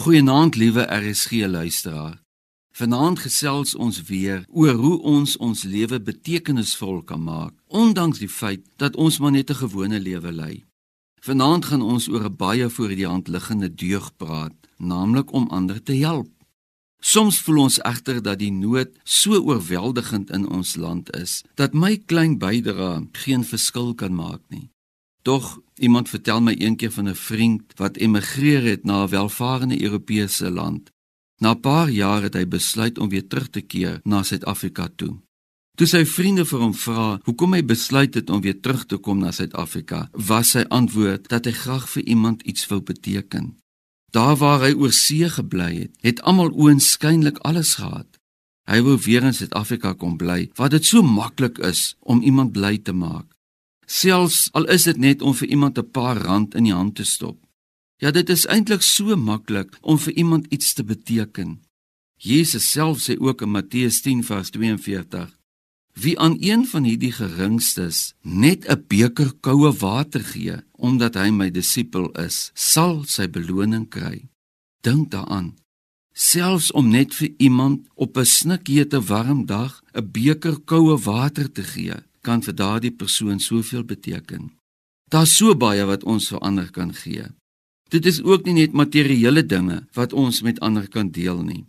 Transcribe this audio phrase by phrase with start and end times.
[0.00, 2.22] Goeienaand liewe RSG luisteraar.
[2.72, 8.62] Vanaand gesels ons weer oor hoe ons ons lewe betekenisvol kan maak, ondanks die feit
[8.80, 10.64] dat ons maar net 'n gewone lewe lei.
[11.20, 15.82] Vanaand gaan ons oor 'n baie voor die hand liggende deug praat, naamlik om ander
[15.82, 16.30] te help.
[17.00, 21.96] Soms voel ons egter dat die nood so oorweldigend in ons land is dat my
[22.06, 24.70] klein bydrae geen verskil kan maak nie.
[25.22, 30.50] Tog iemand vertel my eendag van 'n vriend wat emigreer het na 'n welvarende Europese
[30.50, 30.90] land.
[31.38, 35.16] Na 'n paar jare het hy besluit om weer terug te keer na Suid-Afrika toe.
[35.74, 39.18] Toe sy vriende vir hom vra hoekom hy besluit het om weer terug te kom
[39.18, 43.56] na Suid-Afrika, was sy antwoord dat hy graag vir iemand iets wou beteken.
[44.10, 48.18] Daar waar hy oor see gebly het, het almal oënskynlik alles gehad.
[48.66, 52.78] Hy wou weer in Suid-Afrika kom bly, waar dit so maklik is om iemand bly
[52.78, 53.39] te maak
[53.90, 57.04] selfs al is dit net om vir iemand 'n paar rand in die hand te
[57.04, 57.38] stop.
[57.96, 61.60] Ja, dit is eintlik so maklik om vir iemand iets te beteken.
[62.16, 65.38] Jesus self sê ook in Matteus 10 vers 42:
[65.92, 71.50] Wie aan een van hierdie geringstes net 'n beker koue water gee, omdat hy my
[71.50, 74.28] disipel is, sal sy beloning kry.
[74.80, 75.56] Dink daaraan.
[76.12, 81.62] Selfs om net vir iemand op 'n snikhete warm dag 'n beker koue water te
[81.62, 84.50] gee, kan vir daardie persoon soveel beteken.
[85.10, 87.26] Daar's so baie wat ons vir ander kan gee.
[87.90, 91.64] Dit is ook nie net materiële dinge wat ons met ander kan deel nie.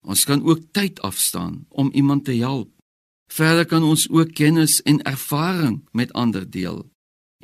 [0.00, 2.70] Ons kan ook tyd afstaan om iemand te help.
[3.28, 6.86] Verder kan ons ook kennis en ervaring met ander deel.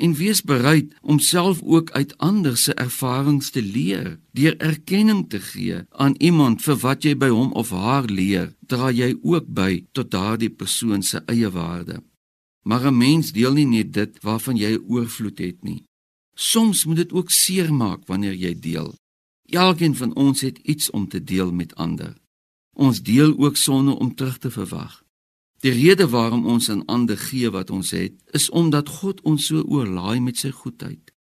[0.01, 4.19] En wees bereid om self ook uit ander se ervarings te leer.
[4.33, 8.91] Deur erkenning te gee aan iemand vir wat jy by hom of haar leer, dra
[8.91, 12.01] jy ook by tot daardie persoon se eie waarde.
[12.65, 15.85] Maar 'n mens deel nie net dit waarvan jy oorvloed het nie.
[16.35, 18.95] Soms moet dit ook seermaak wanneer jy deel.
[19.47, 22.17] Elkeen van ons het iets om te deel met ander.
[22.73, 25.05] Ons deel ook sonder om terug te verwag.
[25.65, 29.63] Die rede waarom ons aan ander gee wat ons het, is omdat God ons so
[29.63, 31.13] oorlaai met sy goedheid.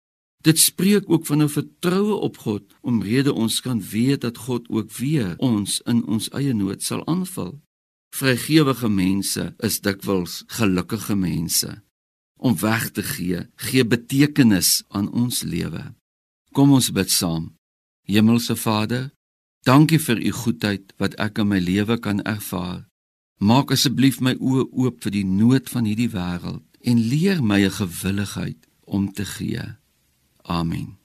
[0.43, 4.91] Dit spreek ook van 'n vertroue op God omrede ons kan weet dat God ook
[4.91, 7.61] weer ons in ons eie nood sal aanvul.
[8.13, 11.81] Vrygewige mense is dikwels gelukkige mense.
[12.37, 15.81] Om weg te gee, gee betekenis aan ons lewe.
[16.53, 17.55] Kom ons bid saam.
[18.05, 19.09] Hemelse Vader,
[19.65, 22.83] dankie vir u goedheid wat ek in my lewe kan ervaar.
[23.41, 27.77] Maak asseblief my oë oop vir die nood van hierdie wêreld en leer my 'n
[27.81, 29.65] gewilligheid om te gee.
[30.43, 31.02] Amen.